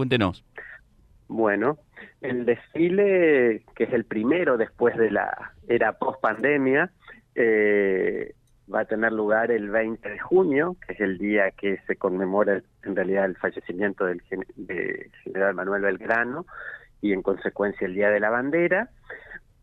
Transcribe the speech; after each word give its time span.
Cuéntenos. 0.00 0.42
Bueno, 1.28 1.76
el 2.22 2.46
desfile, 2.46 3.66
que 3.74 3.84
es 3.84 3.92
el 3.92 4.06
primero 4.06 4.56
después 4.56 4.96
de 4.96 5.10
la 5.10 5.52
era 5.68 5.92
post-pandemia, 5.92 6.90
eh, 7.34 8.34
va 8.74 8.80
a 8.80 8.84
tener 8.86 9.12
lugar 9.12 9.50
el 9.50 9.68
20 9.68 10.08
de 10.08 10.18
junio, 10.18 10.78
que 10.86 10.94
es 10.94 11.00
el 11.00 11.18
día 11.18 11.50
que 11.50 11.76
se 11.86 11.96
conmemora 11.96 12.62
en 12.82 12.96
realidad 12.96 13.26
el 13.26 13.36
fallecimiento 13.36 14.06
del 14.06 14.22
general 15.22 15.54
Manuel 15.54 15.82
Belgrano 15.82 16.46
y 17.02 17.12
en 17.12 17.20
consecuencia 17.20 17.86
el 17.86 17.92
Día 17.92 18.08
de 18.08 18.20
la 18.20 18.30
Bandera, 18.30 18.88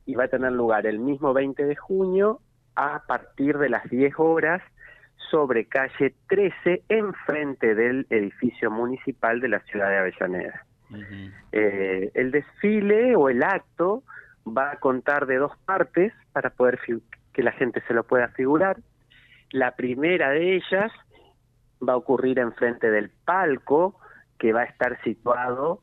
y 0.06 0.14
va 0.14 0.26
a 0.26 0.28
tener 0.28 0.52
lugar 0.52 0.86
el 0.86 1.00
mismo 1.00 1.34
20 1.34 1.66
de 1.66 1.76
junio 1.76 2.42
a 2.76 3.02
partir 3.08 3.58
de 3.58 3.70
las 3.70 3.90
10 3.90 4.14
horas 4.20 4.62
sobre 5.30 5.66
calle 5.66 6.16
13 6.30 6.84
enfrente 6.90 7.76
del 7.76 8.06
edificio 8.10 8.72
municipal 8.72 9.40
de 9.40 9.50
la 9.50 9.60
ciudad 9.62 9.90
de 9.90 9.98
Avellaneda. 9.98 10.66
Eh, 11.52 12.12
el 12.14 12.32
desfile 12.32 13.16
o 13.16 13.30
el 13.30 13.44
acto 13.44 14.04
va 14.48 14.72
a 14.72 14.80
contar 14.80 15.26
de 15.26 15.38
dos 15.38 15.52
partes 15.66 16.14
para 16.32 16.50
poder 16.50 16.80
que 17.34 17.44
la 17.44 17.52
gente 17.52 17.82
se 17.88 17.94
lo 17.94 18.04
pueda 18.04 18.30
figurar. 18.30 18.78
La 19.52 19.76
primera 19.76 20.30
de 20.32 20.56
ellas 20.56 20.92
va 21.88 21.94
a 21.94 21.98
ocurrir 21.98 22.40
enfrente 22.40 22.90
del 22.90 23.10
palco 23.26 24.00
que 24.38 24.54
va 24.54 24.62
a 24.62 24.66
estar 24.66 25.02
situado 25.04 25.82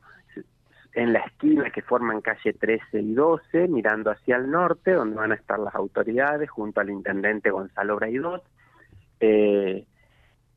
en 0.93 1.11
la 1.11 1.19
esquina 1.19 1.69
que 1.71 1.81
forman 1.81 2.21
calle 2.21 2.53
13 2.53 3.01
y 3.01 3.13
12, 3.13 3.67
mirando 3.67 4.11
hacia 4.11 4.37
el 4.37 4.49
norte, 4.49 4.93
donde 4.93 5.17
van 5.17 5.33
a 5.33 5.35
estar 5.35 5.59
las 5.59 5.75
autoridades 5.75 6.49
junto 6.49 6.79
al 6.79 6.89
intendente 6.89 7.51
Gonzalo 7.51 7.97
Braidot, 7.97 8.43
eh, 9.25 9.85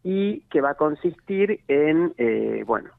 y 0.02 0.40
que 0.50 0.60
va 0.60 0.70
a 0.70 0.74
consistir 0.74 1.60
en, 1.68 2.12
eh, 2.18 2.64
bueno, 2.66 2.90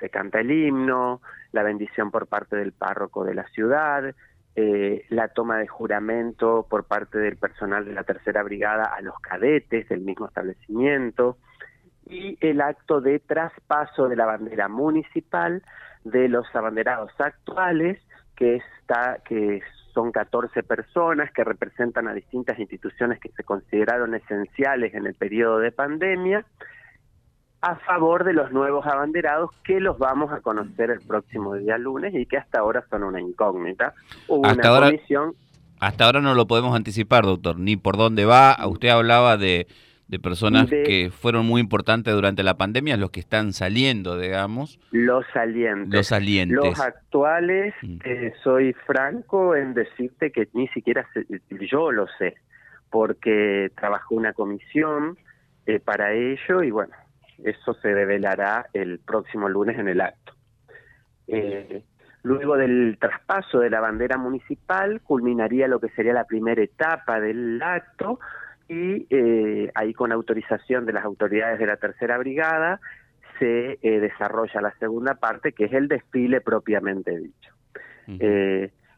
se 0.00 0.08
canta 0.08 0.40
el 0.40 0.50
himno, 0.50 1.20
la 1.52 1.62
bendición 1.62 2.10
por 2.10 2.26
parte 2.26 2.56
del 2.56 2.72
párroco 2.72 3.24
de 3.24 3.34
la 3.34 3.46
ciudad, 3.48 4.14
eh, 4.56 5.04
la 5.10 5.28
toma 5.28 5.58
de 5.58 5.68
juramento 5.68 6.66
por 6.68 6.84
parte 6.84 7.18
del 7.18 7.36
personal 7.36 7.84
de 7.84 7.92
la 7.92 8.04
tercera 8.04 8.42
brigada 8.42 8.84
a 8.84 9.00
los 9.02 9.18
cadetes 9.20 9.88
del 9.88 10.00
mismo 10.00 10.26
establecimiento 10.26 11.36
y 12.06 12.38
el 12.40 12.60
acto 12.60 13.00
de 13.00 13.18
traspaso 13.18 14.08
de 14.08 14.16
la 14.16 14.26
bandera 14.26 14.68
municipal 14.68 15.62
de 16.04 16.28
los 16.28 16.46
abanderados 16.54 17.12
actuales 17.18 18.00
que 18.34 18.56
está 18.56 19.18
que 19.24 19.60
son 19.98 20.12
14 20.12 20.62
personas 20.62 21.32
que 21.32 21.42
representan 21.42 22.06
a 22.06 22.14
distintas 22.14 22.56
instituciones 22.60 23.18
que 23.18 23.30
se 23.30 23.42
consideraron 23.42 24.14
esenciales 24.14 24.94
en 24.94 25.08
el 25.08 25.14
periodo 25.14 25.58
de 25.58 25.72
pandemia 25.72 26.46
a 27.62 27.74
favor 27.74 28.22
de 28.22 28.32
los 28.32 28.52
nuevos 28.52 28.86
abanderados 28.86 29.50
que 29.64 29.80
los 29.80 29.98
vamos 29.98 30.32
a 30.32 30.40
conocer 30.40 30.90
el 30.90 31.00
próximo 31.00 31.56
día 31.56 31.78
lunes 31.78 32.14
y 32.14 32.26
que 32.26 32.36
hasta 32.36 32.60
ahora 32.60 32.84
son 32.88 33.02
una 33.02 33.20
incógnita. 33.20 33.92
Hubo 34.28 34.46
hasta 34.46 34.68
ahora, 34.68 34.92
Hasta 35.80 36.04
ahora 36.04 36.20
no 36.20 36.34
lo 36.34 36.46
podemos 36.46 36.76
anticipar, 36.76 37.24
doctor, 37.24 37.58
ni 37.58 37.76
por 37.76 37.96
dónde 37.96 38.24
va. 38.24 38.56
Usted 38.68 38.90
hablaba 38.90 39.36
de, 39.36 39.66
de 40.08 40.18
personas 40.18 40.70
que 40.70 41.10
fueron 41.12 41.44
muy 41.46 41.60
importantes 41.60 42.14
durante 42.14 42.42
la 42.42 42.56
pandemia, 42.56 42.96
los 42.96 43.10
que 43.10 43.20
están 43.20 43.52
saliendo, 43.52 44.18
digamos. 44.18 44.80
Los 44.90 45.26
salientes. 45.34 45.92
Los 45.92 46.06
salientes. 46.06 46.56
Los 46.56 46.80
actuales, 46.80 47.74
mm. 47.82 47.98
eh, 48.04 48.32
soy 48.42 48.72
franco 48.86 49.54
en 49.54 49.74
decirte 49.74 50.32
que 50.32 50.48
ni 50.54 50.66
siquiera 50.68 51.06
yo 51.70 51.92
lo 51.92 52.06
sé, 52.18 52.36
porque 52.90 53.70
trabajó 53.76 54.14
una 54.14 54.32
comisión 54.32 55.18
eh, 55.66 55.78
para 55.78 56.14
ello 56.14 56.62
y 56.62 56.70
bueno, 56.70 56.94
eso 57.44 57.74
se 57.74 57.88
develará 57.88 58.66
el 58.72 59.00
próximo 59.00 59.50
lunes 59.50 59.78
en 59.78 59.88
el 59.88 60.00
acto. 60.00 60.32
Eh, 61.26 61.82
luego 62.22 62.56
del 62.56 62.96
traspaso 62.98 63.58
de 63.58 63.68
la 63.68 63.80
bandera 63.80 64.16
municipal, 64.16 65.02
culminaría 65.02 65.68
lo 65.68 65.80
que 65.80 65.90
sería 65.90 66.14
la 66.14 66.24
primera 66.24 66.62
etapa 66.62 67.20
del 67.20 67.60
acto 67.62 68.18
y 68.68 69.06
eh, 69.10 69.70
ahí 69.74 69.94
con 69.94 70.12
autorización 70.12 70.86
de 70.86 70.92
las 70.92 71.04
autoridades 71.04 71.58
de 71.58 71.66
la 71.66 71.76
tercera 71.76 72.18
brigada 72.18 72.80
se 73.38 73.78
eh, 73.82 74.00
desarrolla 74.00 74.60
la 74.60 74.74
segunda 74.78 75.14
parte, 75.14 75.52
que 75.52 75.64
es 75.64 75.72
el 75.72 75.88
desfile 75.88 76.40
propiamente 76.40 77.16
dicho. 77.16 77.54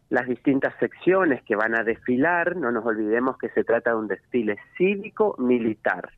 las 0.09 0.27
distintas 0.27 0.75
secciones 0.81 1.43
que 1.45 1.57
van 1.57 1.75
a 1.75 1.85
desfilar, 1.85 2.57
no 2.57 2.73
nos 2.73 2.85
olvidemos 2.85 3.39
que 3.39 3.49
se 3.51 3.65
trata 3.65 3.91
de 3.91 3.97
un 3.97 4.09
desfile 4.09 4.57
cívico-militar 4.77 6.11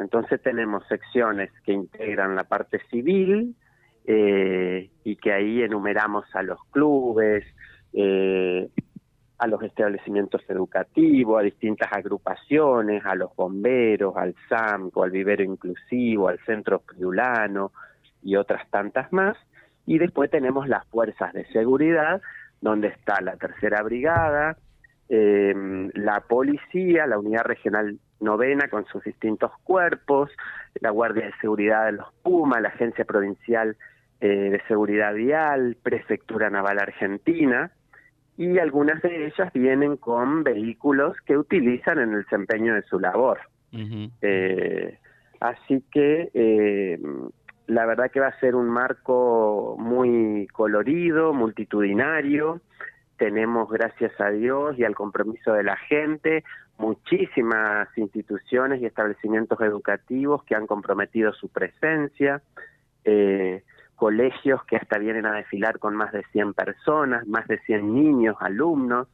entonces 0.00 0.40
tenemos 0.42 0.82
secciones 0.88 1.50
que 1.64 1.72
integran 1.72 2.34
la 2.34 2.44
parte 2.44 2.80
civil 2.90 3.54
eh, 4.06 4.90
y 5.04 5.16
que 5.16 5.32
ahí 5.32 5.62
enumeramos 5.62 6.24
a 6.34 6.42
los 6.42 6.58
clubes, 6.70 7.44
eh, 7.92 8.68
a 9.40 9.46
los 9.46 9.62
establecimientos 9.62 10.42
educativos, 10.48 11.40
a 11.40 11.42
distintas 11.42 11.90
agrupaciones, 11.90 13.02
a 13.06 13.14
los 13.14 13.34
bomberos, 13.34 14.14
al 14.14 14.34
SAMCO, 14.50 15.02
al 15.02 15.10
vivero 15.10 15.42
inclusivo, 15.42 16.28
al 16.28 16.38
centro 16.40 16.80
friulano 16.80 17.72
y 18.22 18.36
otras 18.36 18.68
tantas 18.68 19.10
más. 19.14 19.38
Y 19.86 19.98
después 19.98 20.30
tenemos 20.30 20.68
las 20.68 20.86
fuerzas 20.88 21.32
de 21.32 21.46
seguridad, 21.52 22.20
donde 22.60 22.88
está 22.88 23.22
la 23.22 23.36
tercera 23.36 23.82
brigada, 23.82 24.58
eh, 25.08 25.54
la 25.94 26.20
policía, 26.20 27.06
la 27.06 27.18
unidad 27.18 27.44
regional 27.44 27.98
novena 28.20 28.68
con 28.68 28.84
sus 28.88 29.02
distintos 29.04 29.52
cuerpos, 29.64 30.30
la 30.80 30.90
Guardia 30.90 31.24
de 31.24 31.32
Seguridad 31.40 31.86
de 31.86 31.92
los 31.92 32.12
Pumas, 32.22 32.60
la 32.60 32.68
Agencia 32.68 33.06
Provincial 33.06 33.78
eh, 34.20 34.28
de 34.28 34.62
Seguridad 34.68 35.14
Vial, 35.14 35.78
Prefectura 35.82 36.50
Naval 36.50 36.78
Argentina, 36.78 37.72
y 38.40 38.58
algunas 38.58 39.02
de 39.02 39.26
ellas 39.26 39.52
vienen 39.52 39.98
con 39.98 40.42
vehículos 40.44 41.14
que 41.26 41.36
utilizan 41.36 41.98
en 41.98 42.14
el 42.14 42.22
desempeño 42.22 42.74
de 42.74 42.80
su 42.84 42.98
labor. 42.98 43.38
eh, 44.22 44.98
así 45.40 45.84
que 45.92 46.30
eh, 46.32 46.98
la 47.66 47.84
verdad 47.84 48.10
que 48.10 48.18
va 48.18 48.28
a 48.28 48.40
ser 48.40 48.54
un 48.54 48.70
marco 48.70 49.76
muy 49.78 50.48
colorido, 50.54 51.34
multitudinario, 51.34 52.62
tenemos, 53.18 53.68
gracias 53.68 54.18
a 54.18 54.30
Dios 54.30 54.74
y 54.78 54.84
al 54.84 54.94
compromiso 54.94 55.52
de 55.52 55.62
la 55.62 55.76
gente, 55.76 56.42
muchísimas 56.78 57.88
instituciones 57.98 58.80
y 58.80 58.86
establecimientos 58.86 59.60
educativos 59.60 60.44
que 60.44 60.54
han 60.54 60.66
comprometido 60.66 61.34
su 61.34 61.48
presencia, 61.50 62.40
eh, 63.04 63.64
colegios 64.00 64.64
que 64.64 64.76
hasta 64.76 64.96
vienen 64.96 65.26
a 65.26 65.34
desfilar 65.34 65.78
con 65.78 65.94
más 65.94 66.10
de 66.10 66.24
100 66.32 66.54
personas, 66.54 67.26
más 67.26 67.46
de 67.46 67.58
100 67.58 67.94
niños, 67.94 68.34
alumnos. 68.40 69.08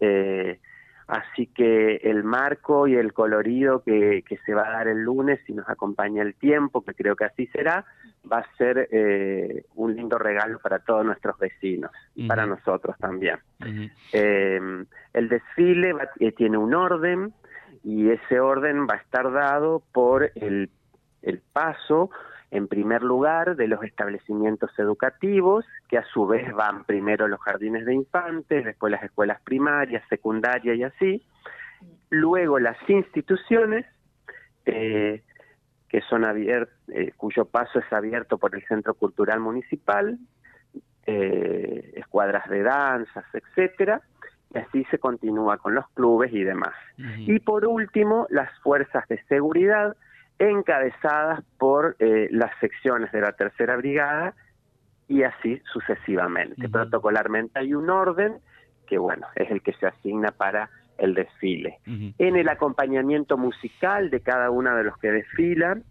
Eh, 0.00 0.58
Así 1.06 1.48
que 1.48 1.96
el 1.96 2.24
marco 2.24 2.88
y 2.88 2.94
el 2.94 3.12
colorido 3.12 3.82
que, 3.82 4.24
se 4.46 4.54
va 4.54 4.66
a 4.66 4.70
dar 4.70 4.88
el 4.88 5.02
lunes, 5.02 5.38
si 5.46 5.52
nos 5.52 5.68
acompaña 5.68 6.22
el 6.22 6.34
tiempo, 6.34 6.82
que 6.82 6.94
creo 6.94 7.14
que 7.14 7.26
así 7.26 7.46
será, 7.48 7.84
va 8.30 8.38
a 8.38 8.56
ser 8.56 8.88
eh, 8.90 9.66
un 9.74 9.94
lindo 9.94 10.16
regalo 10.16 10.58
para 10.60 10.78
todos 10.78 11.04
nuestros 11.04 11.38
vecinos 11.38 11.90
y 12.14 12.26
para 12.26 12.46
nosotros 12.46 12.96
también. 12.98 13.36
Em, 14.12 14.86
el 15.12 15.28
desfile 15.28 15.94
eh, 16.20 16.32
tiene 16.32 16.56
un 16.56 16.72
orden 16.72 17.34
y 17.82 18.08
ese 18.08 18.40
orden 18.40 18.86
va 18.86 18.94
a 18.94 18.98
estar 18.98 19.30
dado 19.30 19.82
por 19.92 20.30
el, 20.36 20.70
el 21.20 21.42
paso 21.52 22.10
en 22.54 22.68
primer 22.68 23.02
lugar 23.02 23.56
de 23.56 23.66
los 23.66 23.82
establecimientos 23.82 24.70
educativos, 24.78 25.66
que 25.88 25.98
a 25.98 26.04
su 26.04 26.24
vez 26.24 26.52
van 26.54 26.84
primero 26.84 27.26
los 27.26 27.40
jardines 27.40 27.84
de 27.84 27.94
infantes, 27.94 28.64
después 28.64 28.92
las 28.92 29.02
escuelas 29.02 29.40
primarias, 29.42 30.04
secundarias 30.08 30.76
y 30.78 30.84
así, 30.84 31.26
luego 32.10 32.60
las 32.60 32.76
instituciones, 32.88 33.86
eh, 34.66 35.24
que 35.88 36.00
son 36.02 36.24
eh, 36.24 37.12
cuyo 37.16 37.44
paso 37.44 37.80
es 37.80 37.92
abierto 37.92 38.38
por 38.38 38.54
el 38.54 38.64
Centro 38.66 38.94
Cultural 38.94 39.40
Municipal, 39.40 40.16
eh, 41.06 41.92
escuadras 41.96 42.48
de 42.48 42.62
danzas, 42.62 43.24
etcétera, 43.32 44.00
y 44.54 44.58
así 44.58 44.84
se 44.92 44.98
continúa 45.00 45.56
con 45.58 45.74
los 45.74 45.88
clubes 45.90 46.32
y 46.32 46.44
demás. 46.44 46.74
Y 47.18 47.40
por 47.40 47.66
último, 47.66 48.28
las 48.30 48.56
fuerzas 48.60 49.08
de 49.08 49.20
seguridad, 49.24 49.96
encabezadas 50.38 51.42
por 51.58 51.96
eh, 51.98 52.28
las 52.30 52.50
secciones 52.60 53.12
de 53.12 53.20
la 53.20 53.32
tercera 53.32 53.76
brigada 53.76 54.34
y 55.08 55.22
así 55.22 55.60
sucesivamente. 55.72 56.68
Protocolarmente 56.68 57.58
hay 57.58 57.74
un 57.74 57.90
orden 57.90 58.38
que, 58.86 58.98
bueno, 58.98 59.26
es 59.34 59.50
el 59.50 59.62
que 59.62 59.72
se 59.74 59.86
asigna 59.86 60.30
para 60.30 60.70
el 60.98 61.14
desfile. 61.14 61.80
En 61.86 62.36
el 62.36 62.48
acompañamiento 62.48 63.36
musical 63.36 64.10
de 64.10 64.20
cada 64.20 64.50
uno 64.50 64.76
de 64.76 64.84
los 64.84 64.96
que 64.98 65.10
desfilan 65.10 65.82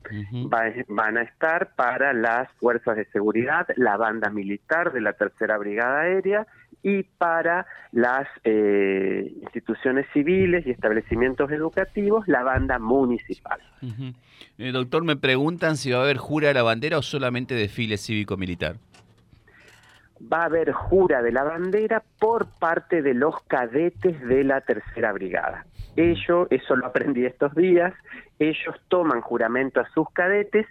van 0.87 1.17
a 1.17 1.21
estar 1.23 1.75
para 1.75 2.13
las 2.13 2.49
fuerzas 2.53 2.95
de 2.95 3.05
seguridad, 3.05 3.67
la 3.75 3.97
banda 3.97 4.29
militar 4.29 4.93
de 4.93 5.01
la 5.01 5.13
Tercera 5.13 5.57
Brigada 5.57 6.01
Aérea 6.01 6.47
y 6.83 7.03
para 7.03 7.65
las 7.91 8.27
eh, 8.43 9.33
civiles 10.13 10.65
y 10.65 10.71
establecimientos 10.71 11.51
educativos 11.51 12.27
la 12.27 12.43
banda 12.43 12.79
municipal. 12.79 13.59
Eh, 14.57 14.71
doctor, 14.71 15.03
me 15.03 15.15
preguntan 15.15 15.77
si 15.77 15.91
va 15.91 15.99
a 15.99 16.03
haber 16.03 16.17
jura 16.17 16.49
de 16.49 16.53
la 16.53 16.63
bandera 16.63 16.97
o 16.97 17.01
solamente 17.01 17.55
desfile 17.55 17.97
cívico-militar. 17.97 18.77
Va 20.31 20.43
a 20.43 20.45
haber 20.45 20.71
jura 20.71 21.21
de 21.21 21.31
la 21.31 21.43
bandera 21.43 22.03
por 22.19 22.47
parte 22.47 23.01
de 23.01 23.13
los 23.13 23.41
cadetes 23.43 24.21
de 24.21 24.43
la 24.43 24.61
tercera 24.61 25.11
brigada. 25.11 25.65
Ellos, 25.95 26.47
eso 26.49 26.75
lo 26.75 26.85
aprendí 26.85 27.25
estos 27.25 27.53
días, 27.55 27.93
ellos 28.39 28.75
toman 28.87 29.21
juramento 29.21 29.79
a 29.79 29.89
sus 29.89 30.09
cadetes 30.11 30.65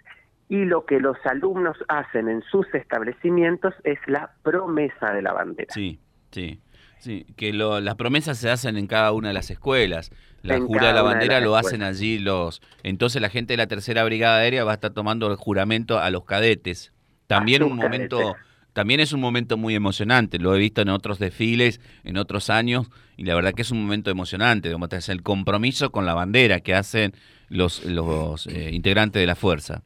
y 0.49 0.65
lo 0.65 0.85
que 0.85 0.99
los 0.99 1.17
alumnos 1.25 1.77
hacen 1.87 2.27
en 2.29 2.41
sus 2.43 2.71
establecimientos 2.73 3.73
es 3.83 3.99
la 4.07 4.31
promesa 4.43 5.13
de 5.13 5.21
la 5.21 5.33
bandera. 5.33 5.73
Sí, 5.73 5.99
sí. 6.31 6.59
Sí, 7.03 7.25
que 7.35 7.51
las 7.51 7.95
promesas 7.95 8.37
se 8.37 8.49
hacen 8.49 8.77
en 8.77 8.87
cada 8.87 9.11
una 9.11 9.27
de 9.27 9.33
las 9.33 9.51
escuelas. 9.51 10.09
La 10.41 10.57
jura 10.61 10.87
de 10.87 10.93
la 10.93 11.01
bandera 11.01 11.41
lo 11.41 11.57
hacen 11.57 11.83
allí 11.83 12.17
los. 12.17 12.61
Entonces 12.81 13.21
la 13.21 13.27
gente 13.27 13.51
de 13.51 13.57
la 13.57 13.67
tercera 13.67 14.05
brigada 14.05 14.37
aérea 14.37 14.63
va 14.63 14.71
a 14.71 14.75
estar 14.75 14.91
tomando 14.91 15.29
el 15.29 15.35
juramento 15.35 15.99
a 15.99 16.09
los 16.11 16.23
cadetes. 16.23 16.93
También 17.27 17.61
un 17.61 17.75
momento, 17.75 18.37
también 18.71 19.01
es 19.01 19.11
un 19.11 19.19
momento 19.19 19.57
muy 19.57 19.75
emocionante. 19.75 20.39
Lo 20.39 20.55
he 20.55 20.57
visto 20.57 20.81
en 20.81 20.87
otros 20.87 21.19
desfiles, 21.19 21.81
en 22.05 22.15
otros 22.15 22.49
años, 22.49 22.89
y 23.17 23.25
la 23.25 23.35
verdad 23.35 23.51
que 23.53 23.63
es 23.63 23.71
un 23.71 23.81
momento 23.81 24.09
emocionante. 24.09 24.73
es 24.91 25.09
el 25.09 25.23
compromiso 25.23 25.91
con 25.91 26.05
la 26.05 26.13
bandera 26.13 26.61
que 26.61 26.73
hacen 26.73 27.11
los, 27.49 27.83
los 27.83 28.47
eh, 28.47 28.69
integrantes 28.71 29.19
de 29.19 29.27
la 29.27 29.35
fuerza 29.35 29.83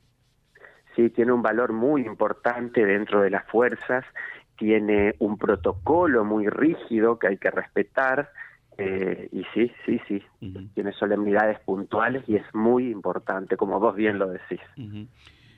sí 0.97 1.09
tiene 1.11 1.31
un 1.31 1.43
valor 1.43 1.71
muy 1.71 2.01
importante 2.01 2.83
dentro 2.83 3.21
de 3.21 3.29
las 3.29 3.45
fuerzas, 3.45 4.03
tiene 4.57 5.15
un 5.19 5.37
protocolo 5.37 6.25
muy 6.25 6.47
rígido 6.47 7.19
que 7.19 7.27
hay 7.27 7.37
que 7.37 7.51
respetar, 7.51 8.31
eh, 8.77 9.29
y 9.31 9.43
sí, 9.53 9.71
sí, 9.85 9.99
sí, 10.07 10.23
tiene 10.75 10.91
solemnidades 10.93 11.59
puntuales 11.61 12.23
y 12.27 12.35
es 12.35 12.45
muy 12.53 12.91
importante, 12.91 13.57
como 13.57 13.79
vos 13.79 13.95
bien 13.95 14.19
lo 14.19 14.27
decís. 14.29 14.59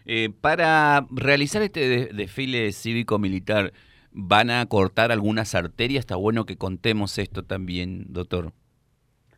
Eh, 0.05 0.29
para 0.41 1.05
realizar 1.11 1.61
este 1.61 2.09
desfile 2.13 2.71
cívico-militar, 2.71 3.73
¿van 4.11 4.49
a 4.49 4.65
cortar 4.67 5.11
algunas 5.11 5.53
arterias? 5.55 6.01
Está 6.01 6.15
bueno 6.15 6.45
que 6.45 6.57
contemos 6.57 7.17
esto 7.17 7.43
también, 7.43 8.05
doctor. 8.13 8.53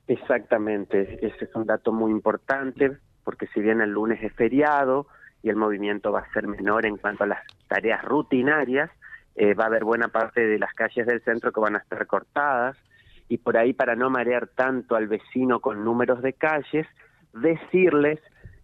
Exactamente, 0.07 1.25
ese 1.25 1.45
es 1.45 1.55
un 1.55 1.65
dato 1.65 1.91
muy 1.91 2.11
importante, 2.11 2.97
porque 3.23 3.47
si 3.53 3.61
bien 3.61 3.81
el 3.81 3.91
lunes 3.91 4.21
es 4.21 4.33
feriado, 4.33 5.07
y 5.43 5.49
el 5.49 5.55
movimiento 5.55 6.11
va 6.11 6.19
a 6.19 6.33
ser 6.33 6.47
menor 6.47 6.85
en 6.85 6.97
cuanto 6.97 7.23
a 7.23 7.27
las 7.27 7.39
tareas 7.67 8.03
rutinarias. 8.03 8.89
Eh, 9.35 9.53
va 9.53 9.65
a 9.65 9.67
haber 9.67 9.83
buena 9.83 10.09
parte 10.09 10.45
de 10.45 10.59
las 10.59 10.73
calles 10.73 11.07
del 11.07 11.21
centro 11.23 11.51
que 11.51 11.59
van 11.59 11.75
a 11.75 11.79
estar 11.79 12.05
cortadas 12.05 12.77
y 13.29 13.37
por 13.37 13.57
ahí 13.57 13.71
para 13.71 13.95
no 13.95 14.09
marear 14.09 14.47
tanto 14.47 14.95
al 14.95 15.07
vecino 15.07 15.61
con 15.61 15.85
números 15.85 16.21
de 16.21 16.33
calles, 16.33 16.85
decirles 17.33 18.19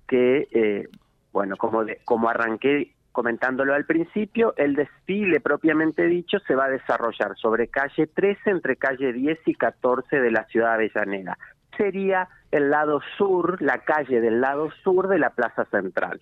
que, 0.07 0.47
eh, 0.51 0.89
bueno, 1.31 1.55
como, 1.55 1.85
como 2.03 2.29
arranqué 2.29 2.93
comentándolo 3.13 3.73
al 3.73 3.85
principio, 3.85 4.53
el 4.57 4.75
desfile 4.75 5.39
propiamente 5.39 6.05
dicho 6.05 6.37
se 6.45 6.53
va 6.53 6.65
a 6.65 6.69
desarrollar 6.69 7.35
sobre 7.37 7.67
calle 7.67 8.05
13 8.05 8.49
entre 8.51 8.75
calle 8.75 9.11
10 9.11 9.39
y 9.47 9.55
14 9.55 10.19
de 10.19 10.31
la 10.31 10.45
ciudad 10.45 10.77
de 10.77 10.91
Avellaneda. 10.93 11.37
Sería 11.75 12.27
el 12.51 12.69
lado 12.69 13.01
sur, 13.17 13.61
la 13.61 13.79
calle 13.79 14.21
del 14.21 14.41
lado 14.41 14.69
sur 14.83 15.07
de 15.07 15.17
la 15.17 15.31
Plaza 15.31 15.65
Central. 15.71 16.21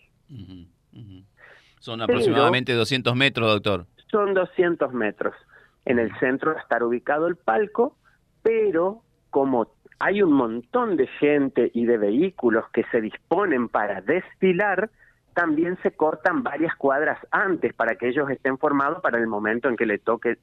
Son 1.80 2.02
aproximadamente 2.02 2.74
200 2.74 3.16
metros, 3.16 3.52
doctor. 3.52 3.88
Son 4.16 4.34
200 4.34 4.94
metros. 4.94 5.36
En 5.84 6.00
el 6.00 6.10
centro 6.20 6.54
va 6.54 6.60
a 6.60 6.62
estar 6.62 6.82
ubicado 6.84 7.28
el 7.28 7.36
palco, 7.36 7.98
pero 8.42 9.02
como 9.30 9.68
hay 10.00 10.22
un 10.22 10.32
montón 10.32 10.96
de 10.96 11.06
gente 11.20 11.70
y 11.74 11.86
de 11.86 11.98
vehículos 11.98 12.64
que 12.72 12.86
se 12.92 13.02
disponen 13.02 13.68
para 13.68 14.00
desfilar, 14.00 14.90
también 15.34 15.78
se 15.84 15.92
cortan 15.98 16.44
varias 16.44 16.74
cuadras 16.78 17.20
antes 17.30 17.74
para 17.74 17.96
que 17.96 18.08
ellos 18.08 18.30
estén 18.30 18.58
formados 18.58 19.02
para 19.02 19.18
el 19.18 19.28
momento 19.28 19.68
en 19.68 19.76
que 19.76 19.86
le 19.86 19.98
toque 19.98 20.38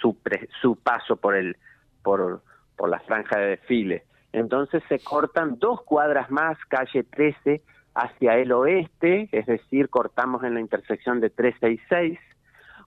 su, 0.00 0.16
su 0.60 0.76
paso 0.76 1.16
por, 1.16 1.34
el, 1.34 1.56
por, 2.04 2.40
por 2.76 2.88
la 2.88 3.00
franja 3.00 3.36
de 3.36 3.46
desfile. 3.48 4.04
Entonces 4.32 4.80
se 4.88 5.00
cortan 5.00 5.58
dos 5.58 5.82
cuadras 5.82 6.30
más, 6.30 6.56
calle 6.68 7.02
13, 7.02 7.62
hacia 7.94 8.36
el 8.36 8.52
oeste, 8.52 9.28
es 9.32 9.46
decir, 9.46 9.88
cortamos 9.88 10.44
en 10.44 10.54
la 10.54 10.60
intersección 10.60 11.18
de 11.18 11.30
13 11.30 11.72
y 11.72 11.78
6, 11.88 12.18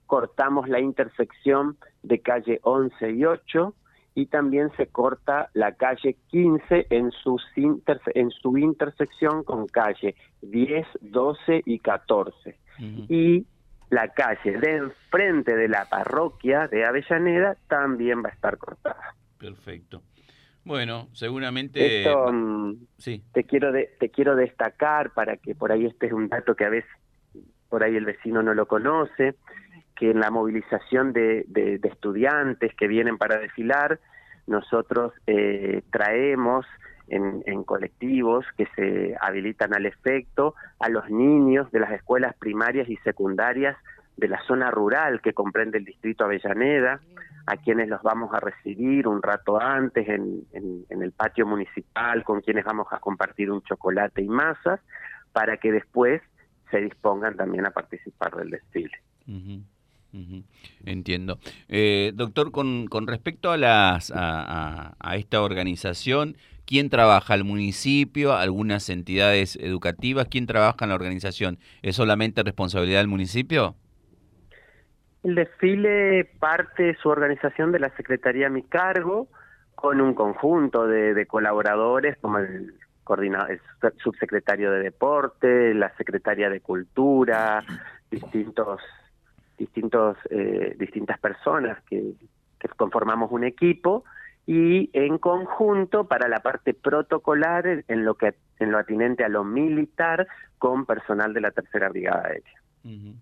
cortamos 0.06 0.68
la 0.68 0.80
intersección 0.80 1.76
de 2.02 2.20
calle 2.20 2.60
11 2.62 3.10
y 3.10 3.24
8 3.24 3.74
y 4.14 4.26
también 4.26 4.70
se 4.76 4.86
corta 4.86 5.50
la 5.52 5.72
calle 5.72 6.16
15 6.28 6.86
en, 6.88 7.10
sus 7.10 7.44
en 7.54 8.30
su 8.30 8.56
intersección 8.56 9.44
con 9.44 9.66
calle 9.66 10.14
10, 10.40 10.86
12 11.02 11.62
y 11.66 11.78
14. 11.80 12.58
Y 13.08 13.46
la 13.90 14.08
calle 14.08 14.58
de 14.58 14.76
enfrente 14.76 15.54
de 15.54 15.68
la 15.68 15.84
parroquia 15.88 16.66
de 16.66 16.84
Avellaneda 16.84 17.56
también 17.68 18.22
va 18.24 18.30
a 18.30 18.32
estar 18.32 18.56
cortada. 18.56 19.14
Perfecto. 19.38 20.02
Bueno, 20.64 21.08
seguramente... 21.12 22.04
Mm, 22.08 22.72
sí. 22.98 23.22
te, 23.32 23.44
quiero 23.44 23.70
te 23.72 24.08
quiero 24.10 24.34
destacar 24.34 25.10
para 25.10 25.36
que 25.36 25.54
por 25.54 25.72
ahí 25.72 25.86
este 25.86 26.06
es 26.06 26.12
un 26.12 26.28
dato 26.28 26.56
que 26.56 26.64
a 26.64 26.70
veces 26.70 26.90
por 27.68 27.84
ahí 27.84 27.96
el 27.96 28.04
vecino 28.04 28.42
no 28.42 28.54
lo 28.54 28.66
conoce, 28.66 29.34
que 29.96 30.10
en 30.10 30.20
la 30.20 30.30
movilización 30.30 31.12
de, 31.12 31.46
estudiantes 31.82 32.74
que 32.74 32.86
vienen 32.86 33.18
para 33.18 33.38
desfilar, 33.38 33.98
nosotros 34.46 35.12
eh, 35.26 35.82
traemos 35.90 36.66
en, 37.08 37.42
en, 37.46 37.64
colectivos 37.64 38.44
que 38.56 38.66
se 38.76 39.16
habilitan 39.20 39.74
al 39.74 39.86
efecto 39.86 40.54
a 40.78 40.88
los 40.88 41.08
niños 41.10 41.70
de 41.72 41.80
las 41.80 41.92
escuelas 41.92 42.34
primarias 42.36 42.88
y 42.88 42.96
secundarias 42.98 43.76
de 44.16 44.28
la 44.28 44.40
zona 44.46 44.70
rural 44.70 45.20
que 45.20 45.34
comprende 45.34 45.78
el 45.78 45.84
distrito 45.84 46.24
Avellaneda, 46.24 47.00
a 47.46 47.56
quienes 47.58 47.88
los 47.88 48.02
vamos 48.02 48.32
a 48.34 48.40
recibir 48.40 49.06
un 49.06 49.22
rato 49.22 49.60
antes 49.60 50.08
en, 50.08 50.46
el 50.88 51.12
patio 51.12 51.46
municipal, 51.46 52.24
con 52.24 52.40
quienes 52.40 52.64
vamos 52.64 52.88
a 52.90 52.98
compartir 52.98 53.50
un 53.50 53.62
chocolate 53.62 54.22
y 54.22 54.28
masas, 54.28 54.80
para 55.32 55.58
que 55.58 55.70
después 55.70 56.20
se 56.70 56.80
dispongan 56.80 57.36
también 57.36 57.66
a 57.66 57.70
participar 57.70 58.34
del 58.34 58.50
desfile. 58.50 58.98
Entiendo. 60.84 61.38
Eh, 61.68 62.12
doctor, 62.14 62.50
con, 62.52 62.86
con 62.86 63.06
respecto 63.06 63.50
a, 63.50 63.56
las, 63.56 64.10
a, 64.14 64.94
a, 64.98 65.16
esta 65.16 65.42
organización, 65.42 66.36
¿quién 66.64 66.90
trabaja? 66.90 67.34
¿El 67.34 67.44
municipio? 67.44 68.34
¿Algunas 68.34 68.88
entidades 68.88 69.56
educativas? 69.56 70.28
¿Quién 70.30 70.46
trabaja 70.46 70.84
en 70.84 70.88
la 70.88 70.94
organización? 70.94 71.58
¿Es 71.82 71.96
solamente 71.96 72.42
responsabilidad 72.42 73.00
del 73.00 73.08
municipio? 73.08 73.74
El 75.22 75.34
desfile 75.34 76.24
parte 76.38 76.96
su 77.02 77.08
organización 77.08 77.72
de 77.72 77.80
la 77.80 77.94
Secretaría 77.96 78.48
Mi 78.48 78.62
Cargo 78.62 79.28
con 79.74 80.00
un 80.00 80.14
conjunto 80.14 80.86
de, 80.86 81.26
colaboradores 81.26 82.16
como 82.18 82.38
el, 82.38 82.74
el 83.18 83.60
subsecretario 84.02 84.70
de 84.70 84.80
Deporte, 84.80 85.74
la 85.74 85.94
secretaria 85.96 86.48
de 86.48 86.60
Cultura, 86.60 87.62
distintos 88.10 88.80
distintos 89.58 90.16
eh, 90.30 90.76
distintas 90.78 91.18
personas 91.18 91.82
que, 91.84 92.12
conformamos 92.76 93.30
un 93.30 93.44
equipo 93.44 94.04
y 94.44 94.90
en 94.92 95.18
conjunto 95.18 96.08
para 96.08 96.26
la 96.28 96.40
parte 96.40 96.74
protocolar 96.74 97.84
en 97.86 98.04
lo 98.04 98.14
que 98.14 98.34
en 98.58 98.72
lo 98.72 98.78
atinente 98.78 99.22
a 99.22 99.28
lo 99.28 99.44
militar 99.44 100.26
con 100.58 100.84
personal 100.84 101.32
de 101.32 101.40
la 101.42 101.52
tercera 101.52 101.88
brigada 101.90 102.26
aérea. 102.26 103.14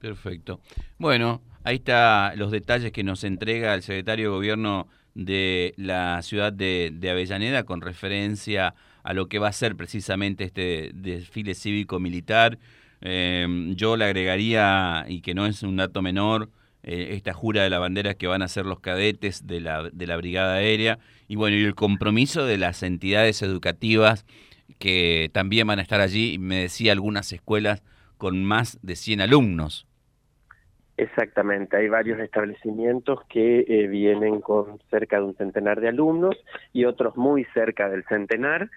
Perfecto. 0.00 0.60
Bueno, 0.98 1.40
ahí 1.64 1.76
está 1.76 2.34
los 2.36 2.50
detalles 2.50 2.92
que 2.92 3.04
nos 3.04 3.24
entrega 3.24 3.72
el 3.74 3.82
secretario 3.82 4.30
de 4.30 4.34
Gobierno 4.34 4.88
de 5.14 5.74
la 5.76 6.20
ciudad 6.22 6.52
de, 6.52 6.98
Avellaneda 7.10 7.64
con 7.64 7.80
referencia 7.80 8.74
a 9.02 9.12
lo 9.14 9.28
que 9.28 9.38
va 9.38 9.48
a 9.48 9.52
ser 9.52 9.76
precisamente 9.76 10.44
este 10.44 10.90
desfile 10.94 11.54
cívico-militar. 11.54 12.58
Eh, 13.02 13.46
yo 13.76 13.96
le 13.96 14.04
agregaría, 14.04 15.04
y 15.08 15.20
que 15.20 15.34
no 15.34 15.46
es 15.46 15.62
un 15.62 15.76
dato 15.76 16.02
menor, 16.02 16.48
eh, 16.84 17.10
esta 17.12 17.32
jura 17.32 17.62
de 17.62 17.70
la 17.70 17.78
bandera 17.78 18.14
que 18.14 18.26
van 18.26 18.42
a 18.42 18.48
ser 18.48 18.66
los 18.66 18.80
cadetes 18.80 19.46
de 19.46 19.60
la, 19.60 19.88
de 19.92 20.06
la 20.06 20.16
Brigada 20.16 20.54
Aérea, 20.54 20.98
y 21.28 21.36
bueno, 21.36 21.56
y 21.56 21.64
el 21.64 21.74
compromiso 21.74 22.46
de 22.46 22.58
las 22.58 22.82
entidades 22.82 23.42
educativas 23.42 24.24
que 24.78 25.30
también 25.32 25.66
van 25.66 25.78
a 25.78 25.82
estar 25.82 26.00
allí, 26.00 26.34
y 26.34 26.38
me 26.38 26.62
decía 26.62 26.92
algunas 26.92 27.32
escuelas 27.32 27.82
con 28.18 28.44
más 28.44 28.78
de 28.82 28.96
100 28.96 29.20
alumnos. 29.20 29.86
Exactamente, 30.96 31.76
hay 31.76 31.88
varios 31.88 32.20
establecimientos 32.20 33.24
que 33.28 33.64
eh, 33.66 33.86
vienen 33.88 34.40
con 34.40 34.78
cerca 34.90 35.16
de 35.16 35.24
un 35.24 35.34
centenar 35.34 35.80
de 35.80 35.88
alumnos 35.88 36.36
y 36.72 36.84
otros 36.84 37.16
muy 37.16 37.44
cerca 37.54 37.88
del 37.88 38.04
centenar. 38.04 38.70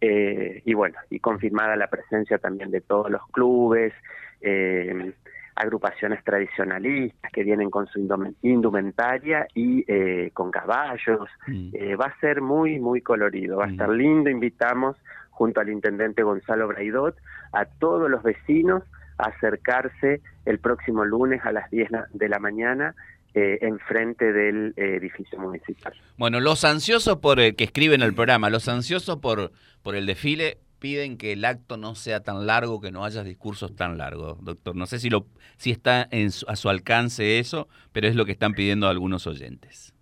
Eh, 0.00 0.62
y 0.64 0.74
bueno, 0.74 0.96
y 1.10 1.18
confirmada 1.18 1.76
la 1.76 1.88
presencia 1.88 2.38
también 2.38 2.70
de 2.70 2.80
todos 2.80 3.10
los 3.10 3.22
clubes. 3.32 3.92
Eh, 4.40 5.12
agrupaciones 5.58 6.22
tradicionalistas 6.22 7.32
que 7.32 7.42
vienen 7.42 7.68
con 7.68 7.88
su 7.88 7.98
indumentaria 8.42 9.48
y 9.54 9.84
eh, 9.88 10.30
con 10.32 10.52
caballos. 10.52 11.28
Mm. 11.48 11.70
Eh, 11.72 11.96
va 11.96 12.06
a 12.06 12.20
ser 12.20 12.40
muy, 12.40 12.78
muy 12.78 13.00
colorido, 13.00 13.56
va 13.58 13.64
a 13.64 13.68
estar 13.68 13.88
mm. 13.88 13.96
lindo. 13.96 14.30
Invitamos 14.30 14.96
junto 15.30 15.60
al 15.60 15.68
intendente 15.68 16.22
Gonzalo 16.22 16.68
Braidot 16.68 17.16
a 17.52 17.64
todos 17.64 18.08
los 18.08 18.22
vecinos 18.22 18.84
a 19.18 19.30
acercarse 19.30 20.20
el 20.44 20.60
próximo 20.60 21.04
lunes 21.04 21.44
a 21.44 21.50
las 21.50 21.68
10 21.70 21.90
de 22.12 22.28
la 22.28 22.38
mañana 22.38 22.94
eh, 23.34 23.58
enfrente 23.62 24.32
del 24.32 24.72
edificio 24.76 25.38
municipal. 25.38 25.92
Bueno, 26.16 26.40
los 26.40 26.64
ansiosos 26.64 27.18
por 27.18 27.40
el 27.40 27.56
que 27.56 27.64
escriben 27.64 28.02
el 28.02 28.14
programa, 28.14 28.50
los 28.50 28.68
ansiosos 28.68 29.18
por, 29.18 29.52
por 29.82 29.94
el 29.94 30.06
desfile, 30.06 30.58
piden 30.78 31.18
que 31.18 31.32
el 31.32 31.44
acto 31.44 31.76
no 31.76 31.94
sea 31.94 32.20
tan 32.20 32.46
largo, 32.46 32.80
que 32.80 32.90
no 32.90 33.04
haya 33.04 33.22
discursos 33.22 33.74
tan 33.74 33.98
largos, 33.98 34.42
doctor. 34.44 34.76
No 34.76 34.86
sé 34.86 34.98
si, 34.98 35.10
lo, 35.10 35.26
si 35.56 35.70
está 35.70 36.06
en 36.10 36.28
a 36.46 36.56
su 36.56 36.68
alcance 36.68 37.38
eso, 37.38 37.68
pero 37.92 38.06
es 38.06 38.16
lo 38.16 38.24
que 38.24 38.32
están 38.32 38.54
pidiendo 38.54 38.88
algunos 38.88 39.26
oyentes. 39.26 39.94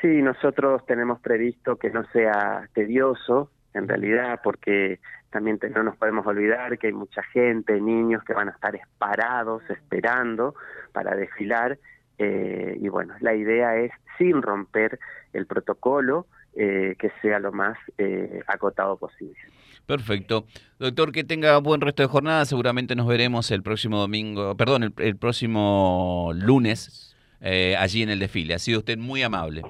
Sí, 0.00 0.22
nosotros 0.22 0.86
tenemos 0.86 1.20
previsto 1.20 1.76
que 1.76 1.90
no 1.90 2.04
sea 2.12 2.68
tedioso, 2.72 3.50
en 3.74 3.88
realidad, 3.88 4.40
porque 4.42 5.00
también 5.30 5.58
no 5.74 5.82
nos 5.82 5.96
podemos 5.96 6.26
olvidar 6.26 6.78
que 6.78 6.86
hay 6.86 6.92
mucha 6.92 7.22
gente, 7.24 7.80
niños 7.80 8.22
que 8.24 8.32
van 8.32 8.48
a 8.48 8.52
estar 8.52 8.78
parados, 8.98 9.62
esperando 9.68 10.54
para 10.92 11.16
desfilar. 11.16 11.78
Eh, 12.18 12.76
y 12.80 12.88
bueno, 12.88 13.14
la 13.20 13.34
idea 13.34 13.76
es, 13.76 13.92
sin 14.18 14.42
romper 14.42 14.98
el 15.32 15.46
protocolo, 15.46 16.26
eh, 16.60 16.96
que 16.98 17.12
sea 17.22 17.38
lo 17.38 17.52
más 17.52 17.78
eh, 17.98 18.42
acotado 18.48 18.96
posible. 18.96 19.36
Perfecto. 19.86 20.44
Doctor, 20.78 21.12
que 21.12 21.24
tenga 21.24 21.56
buen 21.58 21.80
resto 21.80 22.02
de 22.02 22.08
jornada. 22.08 22.44
Seguramente 22.44 22.96
nos 22.96 23.06
veremos 23.06 23.50
el 23.50 23.62
próximo 23.62 23.98
domingo, 23.98 24.56
perdón, 24.56 24.92
el, 24.96 25.16
próximo 25.16 26.32
lunes 26.34 27.16
eh, 27.40 27.76
allí 27.78 28.02
en 28.02 28.10
el 28.10 28.18
desfile. 28.18 28.54
Ha 28.54 28.58
sido 28.58 28.80
usted 28.80 28.98
muy 28.98 29.22
amable. 29.22 29.62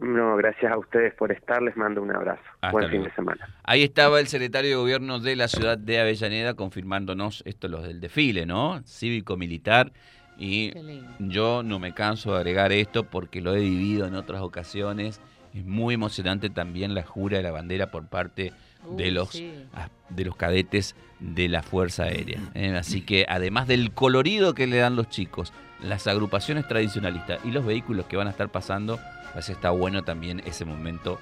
No, 0.00 0.36
gracias 0.36 0.72
a 0.72 0.78
ustedes 0.78 1.12
por 1.14 1.32
estar. 1.32 1.60
Les 1.60 1.76
mando 1.76 2.00
un 2.00 2.14
abrazo. 2.14 2.42
buen 2.70 2.88
fin 2.88 3.02
de 3.02 3.12
semana. 3.12 3.48
Ahí 3.64 3.82
estaba 3.82 4.20
el 4.20 4.28
secretario 4.28 4.70
de 4.70 4.76
Gobierno 4.76 5.18
de 5.18 5.36
la 5.36 5.48
ciudad 5.48 5.76
de 5.76 6.00
Avellaneda 6.00 6.54
confirmándonos 6.54 7.42
esto, 7.44 7.68
los 7.68 7.82
del 7.82 8.00
desfile, 8.00 8.46
¿no? 8.46 8.80
Cívico-militar. 8.86 9.92
Y 10.40 10.72
yo 11.18 11.62
no 11.62 11.78
me 11.78 11.92
canso 11.92 12.32
de 12.32 12.38
agregar 12.38 12.72
esto 12.72 13.04
porque 13.04 13.42
lo 13.42 13.54
he 13.54 13.60
vivido 13.60 14.06
en 14.06 14.14
otras 14.14 14.40
ocasiones. 14.40 15.20
Es 15.52 15.66
muy 15.66 15.94
emocionante 15.94 16.48
también 16.48 16.94
la 16.94 17.02
jura 17.02 17.36
de 17.36 17.42
la 17.42 17.50
bandera 17.50 17.90
por 17.90 18.06
parte 18.06 18.52
de 18.96 19.10
los, 19.10 19.34
de 19.34 20.24
los 20.24 20.36
cadetes 20.36 20.96
de 21.18 21.48
la 21.48 21.62
Fuerza 21.62 22.04
Aérea. 22.04 22.40
¿eh? 22.54 22.74
Así 22.74 23.02
que 23.02 23.26
además 23.28 23.68
del 23.68 23.92
colorido 23.92 24.54
que 24.54 24.66
le 24.66 24.78
dan 24.78 24.96
los 24.96 25.10
chicos, 25.10 25.52
las 25.82 26.06
agrupaciones 26.06 26.66
tradicionalistas 26.66 27.40
y 27.44 27.50
los 27.50 27.66
vehículos 27.66 28.06
que 28.06 28.16
van 28.16 28.26
a 28.26 28.30
estar 28.30 28.48
pasando, 28.48 28.98
pues 29.34 29.50
está 29.50 29.70
bueno 29.70 30.04
también 30.04 30.40
ese 30.46 30.64
momento 30.64 31.20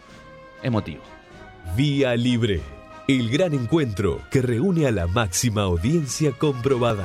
emotivo. 0.62 1.02
Vía 1.76 2.14
Libre, 2.14 2.60
el 3.08 3.30
gran 3.30 3.52
encuentro 3.52 4.20
que 4.30 4.42
reúne 4.42 4.86
a 4.86 4.92
la 4.92 5.08
máxima 5.08 5.62
audiencia 5.62 6.30
comprobada. 6.30 7.04